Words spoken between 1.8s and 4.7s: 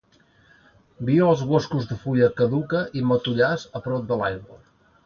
de fulla caduca i matollars a prop de l'aigua.